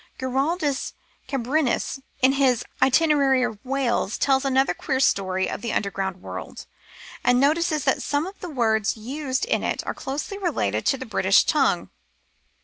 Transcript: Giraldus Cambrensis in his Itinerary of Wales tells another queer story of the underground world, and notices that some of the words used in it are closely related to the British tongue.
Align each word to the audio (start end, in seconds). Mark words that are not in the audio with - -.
Giraldus 0.19 0.93
Cambrensis 1.27 2.01
in 2.23 2.31
his 2.31 2.65
Itinerary 2.81 3.43
of 3.43 3.63
Wales 3.63 4.17
tells 4.17 4.43
another 4.43 4.73
queer 4.73 4.99
story 4.99 5.47
of 5.47 5.61
the 5.61 5.71
underground 5.73 6.23
world, 6.23 6.65
and 7.23 7.39
notices 7.39 7.83
that 7.83 8.01
some 8.01 8.25
of 8.25 8.39
the 8.39 8.49
words 8.49 8.97
used 8.97 9.45
in 9.45 9.61
it 9.63 9.85
are 9.85 9.93
closely 9.93 10.39
related 10.39 10.87
to 10.87 10.97
the 10.97 11.05
British 11.05 11.43
tongue. 11.43 11.91